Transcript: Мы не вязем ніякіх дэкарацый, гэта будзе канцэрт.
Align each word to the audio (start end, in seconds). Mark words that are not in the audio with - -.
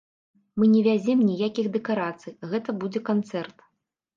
Мы 0.61 0.69
не 0.75 0.81
вязем 0.87 1.21
ніякіх 1.27 1.69
дэкарацый, 1.75 2.35
гэта 2.55 2.79
будзе 2.85 3.03
канцэрт. 3.11 3.57